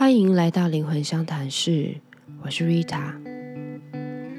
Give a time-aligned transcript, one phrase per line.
[0.00, 2.00] 欢迎来到灵魂相谈室，
[2.42, 3.12] 我是 Rita。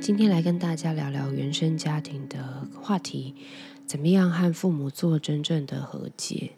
[0.01, 3.35] 今天来跟大家聊聊原生家庭的话题，
[3.85, 6.53] 怎么样和父母做真正的和解？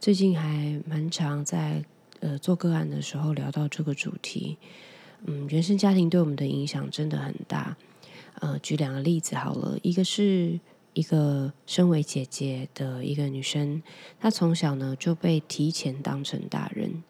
[0.00, 1.84] 最近还蛮常在
[2.18, 4.58] 呃做个案的时候聊到这个主题。
[5.26, 7.76] 嗯，原生家庭对我们的影响真的很大。
[8.40, 10.58] 呃，举两个例子好了，一个是
[10.92, 13.82] 一个身为姐姐的一个女生，
[14.18, 17.02] 她从小呢就被提前当成大人。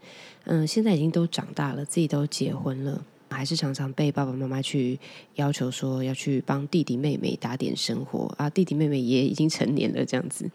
[0.44, 4.98] 嗯，现在已经都长大了，自己都结婚了，还是常常被爸爸妈妈去
[5.34, 8.48] 要求说要去帮弟弟妹妹打点生活啊。
[8.50, 10.50] 弟弟妹妹也已经成年了这样子，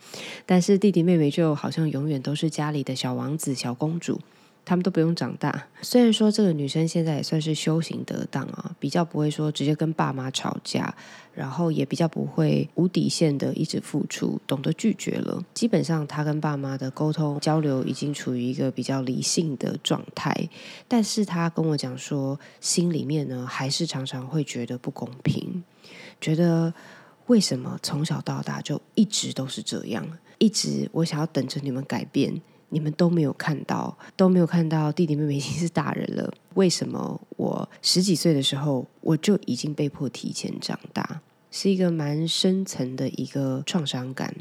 [0.45, 4.20] 但是弟弟妹妹就好像永远都是家里的小王子、小公主。
[4.65, 5.67] 他们都不用长大。
[5.81, 10.93] 虽然说这个女生现在也算是修行得当啊，比较不会说直接跟爸妈吵架，
[11.33, 15.41] 然后也比较不会无底线的一直付出，懂得拒绝了。
[15.53, 20.49] 基本上她跟爸妈的沟通交流已经处于一个比较理性的状态，
[20.87, 25.63] 但是她跟我讲说，心里面呢还是常常会觉得不公平，
[26.20, 26.73] 觉得
[27.27, 30.07] 为什么从小到大就一直都是这样，
[30.40, 32.41] 一直我想要等着你们改变。
[32.76, 36.29] 你们都没有看到，都没有看到弟弟妹妹已经是大人了。
[36.55, 41.21] 为什么我十几岁的时候我就已经被迫提前长大？
[41.51, 44.35] 是一个蛮深层的一个创伤感。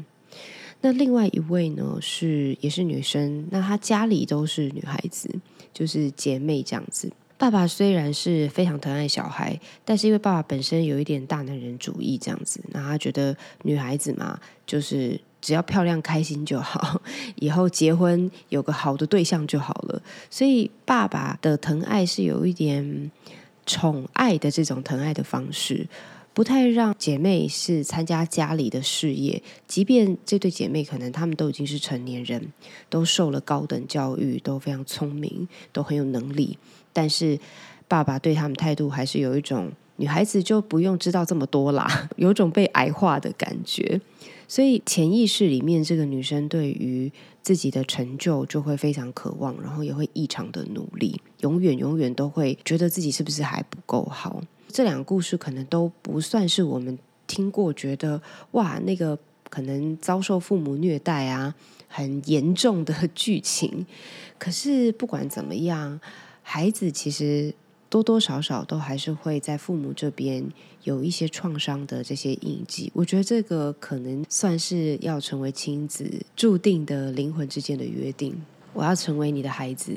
[0.81, 5.33] 那另外一位呢，是也是女生，那她家里都是女孩子，
[5.73, 7.09] 就是姐妹这样子。
[7.37, 15.21] 爸爸虽然是非常疼爱小孩，但是因为爸爸本身有一点大男人主义这样子，那他觉得女孩子嘛，就是。
[15.45, 16.99] 只要漂亮开心就好，
[17.37, 20.01] 以后结婚有个好的对象就好了。
[20.27, 23.11] 所以爸爸的疼爱是有一点
[23.67, 25.87] 宠爱的这种疼爱的方式，
[26.33, 29.43] 不太让姐妹是参加家里的事业。
[29.67, 32.51] 即便这对姐妹可能她们都已经是成年人，
[32.89, 36.57] 都受了高等教育，都非常聪明，都很有能力，
[36.91, 37.37] 但是
[37.87, 43.99] 爸爸对他们态度还是有一种女孩子就不用知道这么多啦， 有种被矮化的感觉。
[44.47, 47.11] 所以潜意识里面，这个女生对于
[47.41, 54.41] 自己的成就就会非常渴望，然后也会异常的努力，永远永远都会觉得自己是不是还不够好。
[54.67, 59.17] 这两个故事可能都不算是我们听过，觉得哇，那个
[59.49, 61.55] 可能遭受父母虐待啊，
[61.87, 63.87] 很严重的剧情。
[64.37, 65.99] 可是不管怎么样，
[66.43, 67.55] 孩子其实。
[67.95, 70.45] 多多少少都还是会在父母这边
[70.83, 76.05] 有一些创伤的这些印记，我觉得这个可能算是要成为亲子
[76.35, 78.35] 注定的灵魂之间的约定。
[78.73, 79.93] 我要成为你的孩子。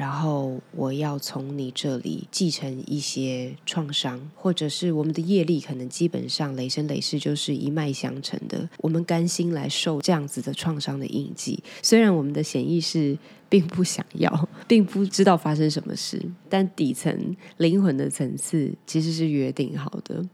[0.00, 8.66] 然后我要从你这里继承一些创伤，或者是我们的业力，可能基本上累生累世就是一脉相承的。
[8.78, 13.14] 我们甘心来受这样子的创伤的印记，虽然我们的潜意识
[13.50, 16.18] 并不想要，并不知道发生什么事，
[16.48, 20.24] 但底层灵魂的层次其实是约定好的。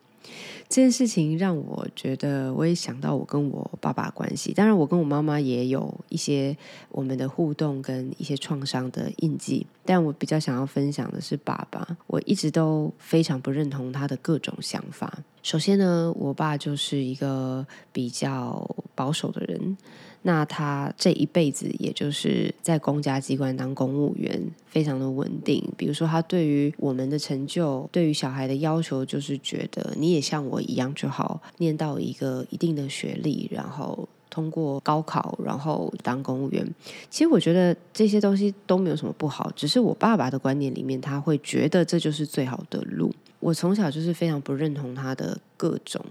[0.68, 4.52] 这件事情让我觉得，我也想到我跟我爸爸关系。
[4.52, 6.56] 当然，我跟我妈妈也有一些
[6.90, 9.66] 我们的互动跟一些创伤的印记。
[9.84, 15.16] 但我比较想要分享的是爸爸，我一直都非常不认同他的各种想法。
[15.42, 19.76] 首先呢，我爸就是一个比较保守的人。
[20.22, 25.62] 那他这一辈子，也就是在公家机关当公务员，非常的稳定。
[25.76, 36.66] 比如说，他对于我们的成就，对于小孩的要求，就是觉得你也像我一样就好，念到一个一定的学历，然后通过高考，然后当公务员。
[37.08, 43.14] 其实我觉得这些东西都没有什么不好，只是我爸爸的观念里面，他会觉得这就是最好的路。
[43.38, 46.04] 我从小就是非常不认同他的各种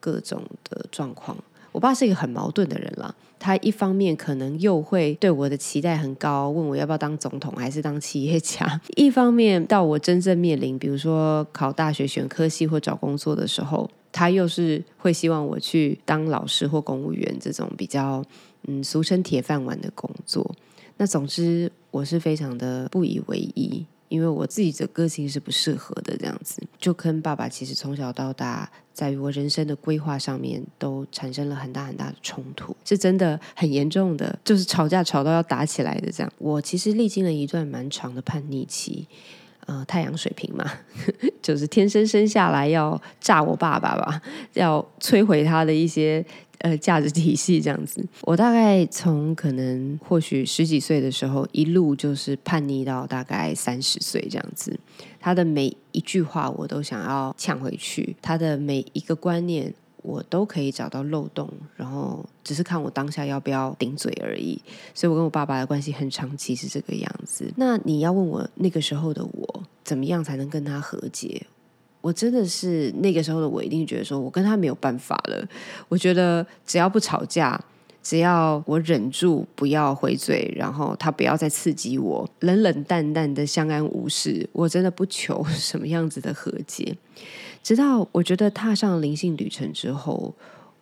[0.00, 1.36] 各种的状况。
[1.74, 8.64] 我爸是一个很矛盾的人啦，他一方面可能又会对我的期待很高，问我要不要当总统还是当企业家；
[8.94, 18.24] 一方面到我真正面临，比如说考大学选科系或找工作的时候，他又是会希望我去当老师或公务员这种比较
[18.68, 20.48] 嗯俗称铁饭碗的工作。
[20.96, 23.84] 那总之，我是非常的不以为意。
[24.08, 36.32] 因为我自己的个性是不适合的，这样子就跟爸爸其实从小到大，在于我人生的规划上面都产生了很大很大的冲突，是真的很严重的，就是吵架吵到要打起来的这样。
[36.38, 39.08] 我其实历经了一段蛮长的叛逆期，
[39.66, 40.64] 呃，太阳水平嘛，
[41.42, 44.20] 就是天生生下来要炸我爸爸吧，
[44.52, 46.24] 要摧毁他的一些。
[46.58, 54.78] 呃，价值体系这样子，我大概从可能或许十几岁的时候，一路就是叛逆到大概三十岁这样子。
[55.20, 64.60] 他的每一句话我都想要呛回去，他的每一个观念我都可以找到漏洞，然后只是看我当下要不要顶嘴而已。
[64.94, 67.52] 所以我跟我爸爸的关系很长期是这个样子。
[67.56, 71.46] 那你要问我那个时候的我怎么样才能跟他和解？
[72.04, 75.48] 我真的是那个时候的我，一定觉得说我跟他没有办法了。
[75.88, 77.58] 我觉得只要不吵架。
[78.02, 86.94] 只要我忍住不要回嘴，然后他不要再刺激我，冷冷淡淡的相安无事，我真的不求什么样子的和解。
[87.62, 90.34] 直到我觉得踏上灵性旅程之后，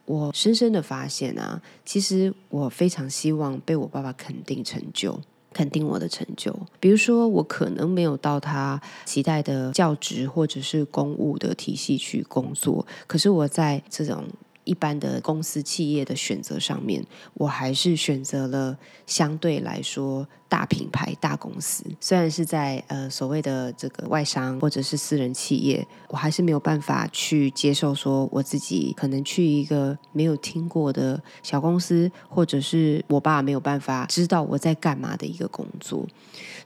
[0.05, 5.21] 我深深的发现啊，其实我非常希望被我爸爸肯定成就，
[5.53, 6.55] 肯定我的成就。
[6.81, 14.25] 比如说，我可能没有到他期待的教职或者是公务的体系去工作，可是我在这种。
[14.65, 17.05] 一般的公司企业的选择上面，
[17.35, 18.79] 我还是选择了
[19.09, 21.83] 相对来说大品牌、大公司。
[21.99, 36.07] 虽然是在呃所谓的这个外商或者是私人企业，我还是没有办法去接受说我自己可能去一个没有听过的小公司，或者是我爸没有办法知道我在干嘛的一个工作。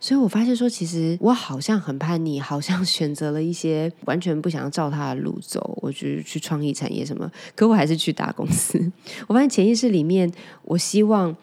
[0.01, 8.93] 所以我发现说，其实我好像很叛逆，好像选择了一些完全不想要照他的路走，我就去创意产业什么，可我还是去大公司。
[9.29, 10.31] 我发现潜意识里面，
[10.65, 11.35] 我希望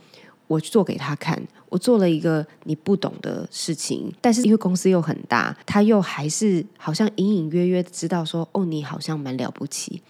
[0.47, 10.01] 我做给他看，我做了一个你不懂的事情，但是因为公司又很大，他又还是好像隐隐约约知道说，哦，你好像蛮了不起。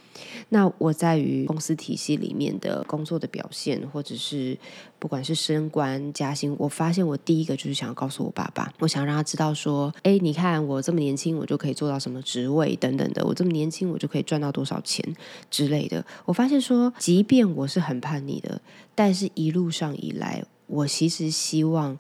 [0.53, 4.55] 那我在于公司体系里面的工作的表现，或者是
[4.99, 15.03] 不管是升官加薪，我发现我第一个就是想要告诉我爸爸，我想让他知道说，哎，你看我这么年轻，我就可以做到什么职位等等的，我这么年轻，我就可以赚到多少钱
[15.49, 16.05] 之类的。
[16.23, 18.61] 我发现说，即便我是很叛逆的，
[18.93, 21.97] 但是一路上以来，我其实希望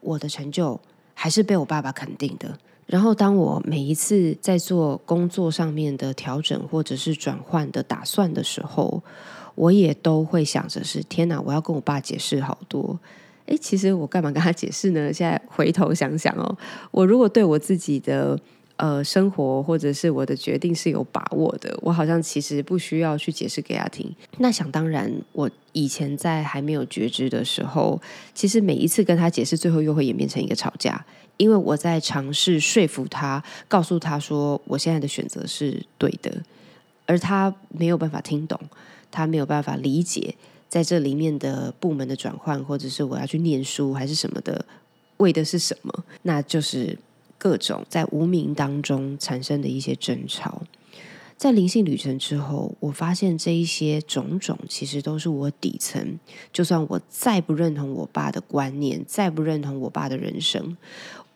[0.00, 0.78] 我的成就
[1.14, 2.58] 还是被我爸爸肯定的。
[2.86, 9.02] 然后，当我每一次在做工作上面的调整或者是转换的打算的时候，
[9.54, 12.98] 我也都会想着是：天哪，我要跟我爸解释好多。
[13.46, 15.12] 诶，其实我干嘛跟他解释呢？
[15.12, 16.56] 现在回头想想哦，
[16.90, 18.38] 我如果对我自己的。
[18.76, 24.12] 呃，生活或者是我的决定是有把握的，我好像其实不需要去解释给他听。
[24.38, 28.02] 那想当然，我以前在还没有觉知的时候，
[28.34, 31.06] 其实每一次跟他解释，最后又会演变成一个吵架，
[31.36, 36.42] 因为我在尝试说服他，告诉他说我现在的选择是对的，
[37.06, 38.58] 而他没有办法听懂，
[39.12, 40.34] 他没有办法理解
[40.68, 44.66] 在这里面的部门的转换，或者是我要去念书还是什么的，
[45.18, 46.04] 为的是什么？
[46.22, 46.98] 那就是。
[47.44, 50.62] 各种在无名当中产生的一些争吵，
[51.36, 56.18] 在灵性旅程之后，我发现这一些种种其实都是我底层。
[56.54, 60.78] 就算我再不认同我爸的观念，再不认同我爸的人生，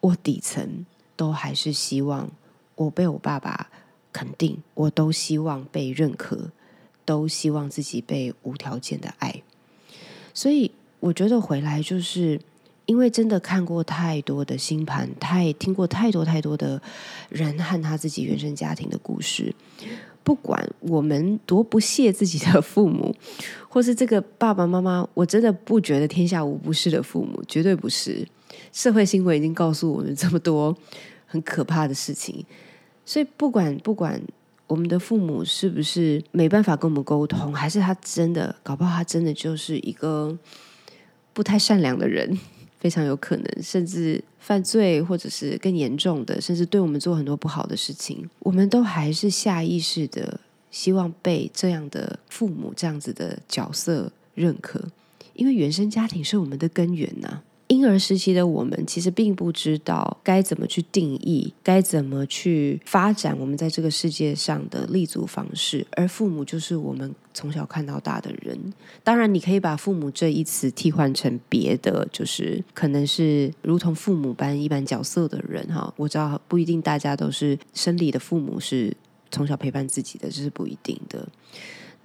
[0.01, 2.31] 我底层都还是希望
[2.77, 3.69] 我被我爸爸
[4.11, 6.51] 肯定，我都希望被认可，
[7.05, 9.43] 都希望自己被无条件的爱。
[10.33, 10.71] 所以
[11.01, 12.41] 我觉得回来就是。
[12.89, 16.81] 因为真的看过太多的星盘，太听过太多太多的
[17.29, 19.55] 人和他自己原生家庭的故事。
[20.25, 23.15] 不管我们多不屑自己的父母，
[23.69, 28.27] 或是这个爸爸妈妈，我真的不觉得天下无不是的父母，绝对不是。
[28.73, 30.75] 社会新闻已经告诉我们这么多
[31.27, 32.43] 很可怕的事情，
[33.05, 34.19] 所以不管不管
[34.67, 40.39] 我们的父母是不是没办法跟我们沟通，还是他真的搞不好他真的就是一个
[41.35, 42.39] 不太善良的人。
[42.79, 54.81] 非常有可能，甚至犯罪，或者是更严重的，甚至对我们做很多不好的事情，我们都还是下意识的希望被这样的父母这样子的角色认可，
[55.35, 57.43] 因为原生家庭是我们的根源呐。
[57.69, 68.59] 婴儿时期的我们其实并不知道该怎么去定义，该怎么去发展我们在这个世界上的立足方式，而父母就是我们从小看到大的人。
[69.05, 75.93] 当然，你可以把父母这一词替换成别的，就是可能是如同父母般一般角色的人哈。
[75.99, 78.97] 我知道不一定大家都是生理的父母，是
[79.31, 81.29] 从小陪伴自己的，这是不一定的。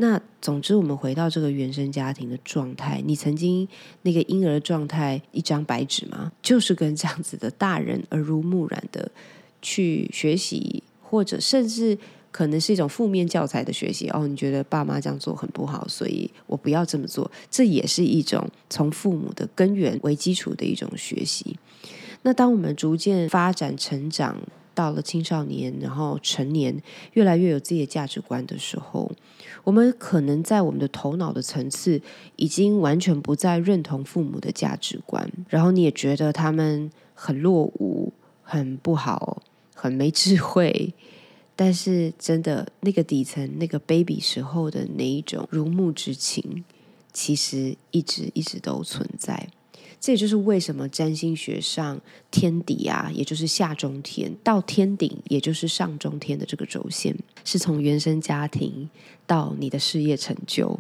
[0.04, 3.66] 那总之，我们回到这个原生家庭的状态，你曾经
[4.02, 6.30] 那个婴儿状态，一张白纸吗？
[6.42, 9.10] 就是跟这样子的大人耳濡目染的
[9.62, 11.98] 去学习，或者甚至
[12.34, 14.10] 可能是一种负面教材的学习。
[14.10, 17.32] 哦，你觉得爸妈这样做很不好，所以我不要这么做。
[17.50, 21.58] 这也是一种从父母的根源为基础的一种学习。
[22.24, 24.38] 那当我们逐渐发展成长，
[24.74, 26.82] 到了青少年，然后成年，
[27.14, 29.12] 越来越有自己的价值观的时候。
[29.64, 32.02] 我们可能在我们的头脑的层次，
[32.36, 38.12] 已经完全不再认同父母的价值观，然后你也觉得他们很落伍、
[38.42, 39.42] 很不好、
[39.74, 40.94] 很没智慧
[41.56, 46.66] 但是真的那个底层那个 baby 时候的那一种如沐之情，
[47.14, 49.50] 其实一直一直都存在。
[50.04, 51.98] 这也就是为什么占星学上
[52.30, 58.90] 天底啊，也就是下中天到天顶，也就是上中天的这个轴线，是从原生家庭
[59.26, 60.78] 到你的事业成就，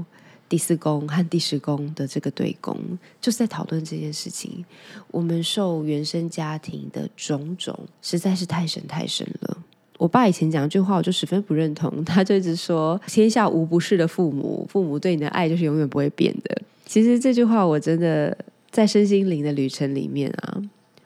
[0.49, 2.77] 第四宫和第十宫的这个对宫，
[3.21, 4.65] 就是在讨论这件事情。
[5.09, 9.57] 我们受原生家庭的种种，实在是太深太深了。
[9.99, 18.37] 我爸以前讲一句话，我就十分不认同，他就一直说：“天下无不是的父母，父母对你的爱就是永远不会变的。”其实这句话我真的。
[18.73, 20.59] 在身心灵的旅程里面啊，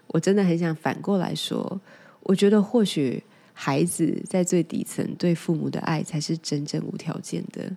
[0.08, 1.82] 我真的很想反过来说，
[2.24, 3.22] 我觉得或许
[3.52, 7.70] 孩子在最底层对父母的爱才是真正无条件的。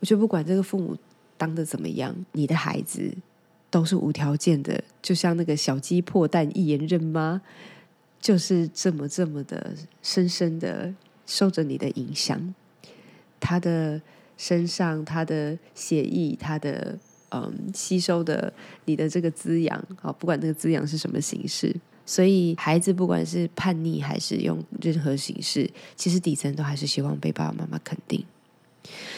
[0.00, 0.96] 我觉得不管这个父母
[1.36, 3.14] 当的怎么样，你的孩子
[3.70, 7.42] 都是无条件的，就像那个小鸡破蛋一言认妈，
[8.18, 10.94] 就是这么这么的深深的
[11.26, 12.54] 受着你的影响，
[13.38, 14.00] 他的
[14.38, 16.98] 身上，他的血液，他的。
[17.30, 18.52] 嗯，吸收的
[18.84, 28.24] 你的这个滋养，好，不管那个滋养是什么形式，所以孩子不管是叛逆还是用任何形式，其实底层都还是希望被爸爸妈妈肯定。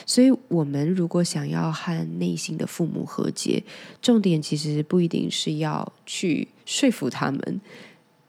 [0.07, 3.62] 所以，我们如果想要和内心的父母和解，
[4.00, 7.61] 重点其实不一定是要去说服他们，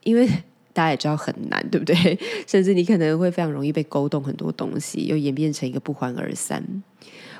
[0.04, 0.28] 因为
[0.74, 2.18] 大家也知道很难，对不对？
[2.46, 6.62] 甚至你可能会非常容易被勾动很多东西，又演变成一个不欢而散。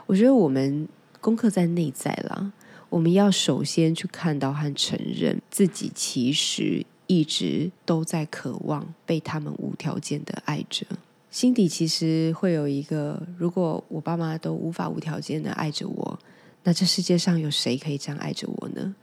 [0.06, 0.88] 我觉得我们。
[1.20, 2.52] 功课在内在啦，
[2.88, 10.86] 我们要首先去看到和承认自己其实一直都在渴望被他们无条件的爱着，
[11.30, 16.18] 心底其实会有一个：如果我爸妈都无法无条件的爱着我，
[16.64, 18.94] 那这世界上有谁可以这样爱着我呢？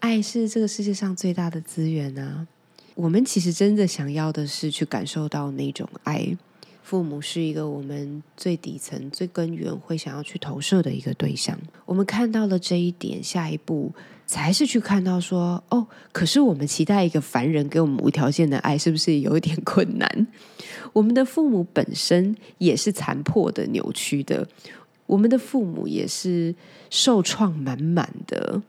[0.00, 2.46] 爱是这个世界上最大的资源啊！
[2.94, 6.36] 我们其实真的想要的是去感受到那种爱。
[6.84, 11.58] 父母是一个我们最底层、最根源会想要去投射的一个对象。
[11.86, 13.90] 我们看到了这一点，下一步
[14.26, 20.26] 才是去看到说：哦，可是我们期待一个凡人给我们无条件的爱，是不是有一点困难？
[20.92, 24.46] 我们的父母本身也是残破的、扭曲的，
[25.06, 26.54] 我们的父母也是
[26.90, 28.62] 受创满满的。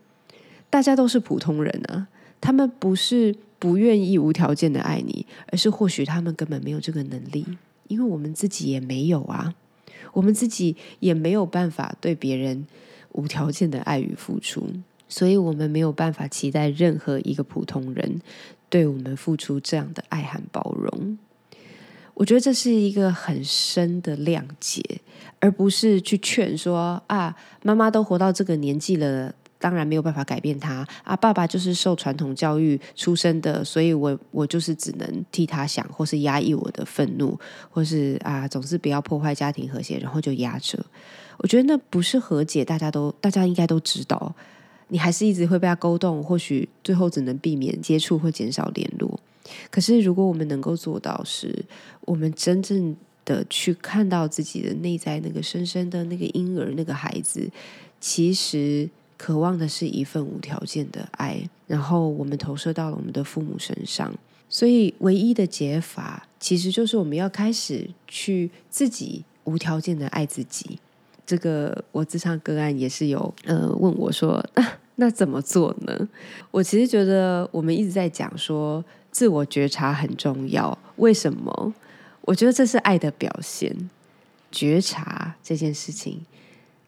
[0.70, 2.08] 大家都是普通人啊，
[2.40, 7.44] 他们不是不愿意无条件的爱你，而是或许他们根本没有这个能力。
[7.88, 9.54] 因为我们自己也没有啊，
[10.12, 12.66] 我们自己也没有办法对别人
[13.12, 14.68] 无条件的爱与付出，
[15.08, 18.20] 所以我们没有办法期待任何一个普通人
[18.68, 21.18] 对我们付出这样的爱和包容。
[22.14, 24.82] 我觉得这是一个很深的谅解，
[25.38, 29.34] 而不是去劝说啊，妈妈都活到这个年纪了。
[29.58, 31.16] 当然没有办法改变他啊！
[31.16, 37.38] 爸爸就是受传统教育出身的，所以我我就是只能替他想，或是压抑我的愤怒，
[37.70, 40.78] 或是啊，总是不要破坏家庭和谐，然后就压着。
[41.38, 44.34] 我觉得那不是和解，大家都大家应该都知道，
[44.88, 49.18] 你还是一直会被他勾动，或许最后只能避免接触或减少联络。
[49.70, 51.64] 可是如果我们能够做到，是
[52.02, 52.94] 我们真正
[53.24, 57.50] 的去看到自己的内在那个深深的那个婴儿那个孩子，
[57.98, 58.90] 其实。
[59.26, 64.14] 渴望的是一份无条件的爱，然后我们投射到了我们的父母身上，
[64.48, 70.78] 所以唯一的解法其实就是我们要开始去自己无条件的爱自己。
[71.26, 74.40] 这个我自唱个案也是有呃问我说，
[74.94, 76.08] 那怎么做呢？
[76.52, 81.74] 我其实觉得我们一直在讲说自我觉察很重要，为什么？
[82.20, 83.90] 我觉得这是爱的表现，
[84.52, 86.24] 觉察这件事情。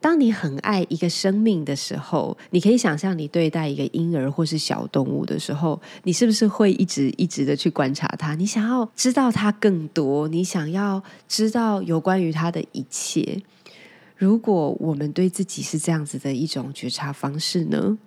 [0.01, 8.35] 当你很爱一个生命的时候，你可以想象你对待一个婴儿或是小动物的时候，你是不是会一直一直的去观察它？
[8.37, 13.43] 你想要知道它更多，你想要知道有关于它的一切。
[14.17, 17.99] 如果我们对自己是这样子的一种觉察方式呢？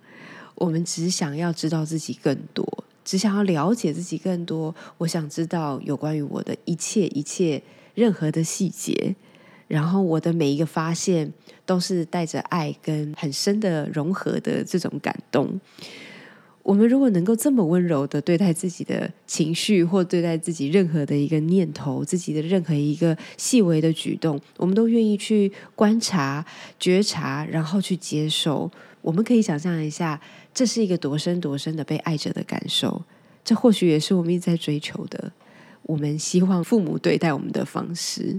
[0.54, 4.74] 我们只想要知道自己更多，只想要了解自己更多。
[4.98, 7.62] 我想知道有关于我的一切一切
[7.94, 9.16] 任何的细节。
[9.66, 11.32] 然后我的每一个发现
[11.72, 15.58] 都是带着爱跟很深的融合的这种感动。
[16.62, 26.44] 我们如果能够这么温柔的对待自己的情绪，或对待自己任何的一个念头，自己的任何一个细微的举动，我们都愿意去观察、
[26.78, 28.70] 觉察，然后去接受。
[29.00, 30.20] 我们可以想象一下，
[30.52, 33.02] 这是一个多深多深的被爱着的感受。
[33.42, 35.32] 这或许也是我们一直在追求的。
[35.84, 38.38] 我们希望父母对待我们的方式。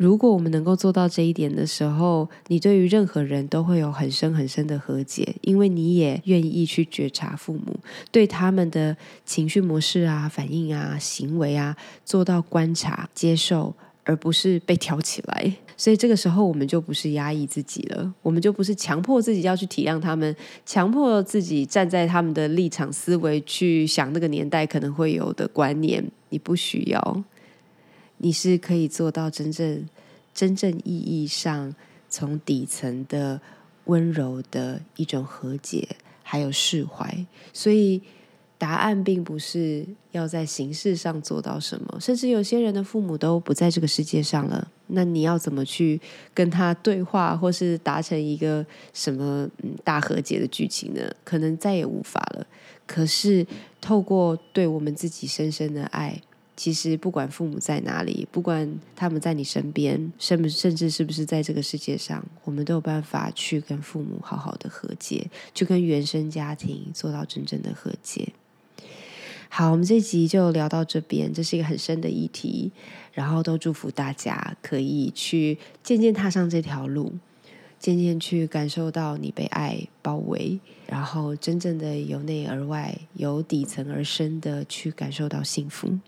[0.00, 7.78] 如果我们能够做到这一点的时候，你对于任何人都会有很深很深的和解，因为你也愿意去觉察父母
[8.10, 15.52] 对他们的情绪模式啊、反应啊、行为啊做到观察、接受，而不是被挑起来。
[15.76, 26.02] 所以这个时候，我们就不是压抑自己了，我们就不是强迫自己要去体谅他们，强迫自己站在他们的立场思维去想那个年代可能会有的观念。
[26.32, 27.24] 你不需要，
[28.22, 29.86] 你是可以做到真正、
[30.32, 31.74] 真正意义上
[32.08, 33.40] 从底层的
[33.84, 35.88] 温柔的一种和解，
[36.22, 37.26] 还有释怀。
[37.52, 38.00] 所以。
[38.60, 45.98] 答案并不是要在形式上做到什么，甚至有些人的父母都不在这个世界上了，那你要怎么去
[46.34, 51.00] 跟他对话，或是达成一个什么嗯大和解的剧情呢？
[51.24, 52.46] 可能再也无法了。
[52.86, 53.46] 可是
[53.80, 56.20] 透过对我们自己深深的爱，
[56.60, 68.34] 其实不管父母在哪里，不管他们在你身边，甚甚至是不是在这个世界上，我们都有办法去跟父母好好的和解，去跟原生家庭做到真正的和解。
[69.48, 72.70] 好，我们这集就聊到这边，这是一个很深的议题，
[73.14, 77.14] 然后都祝福大家可以去渐渐踏上这条路，
[77.78, 85.98] 渐渐去感受到你被爱包围，然后真正的由内而外、由底层而深的去感受到幸福。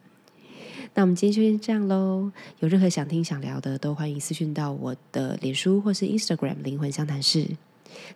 [0.94, 2.30] 那我们今天就先这样喽，
[2.61, 7.46] 有任何想听想聊的，都欢迎私讯到我的脸书或是 Instagram 灵魂相谈室。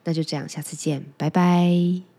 [0.05, 2.16] 那就这样，下次见，拜拜。